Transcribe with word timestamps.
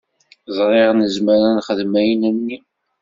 Ẓriɣ 0.57 0.89
nezmer 0.93 1.41
ad 1.49 1.53
nexdem 1.57 1.93
ayen-nni. 1.99 2.57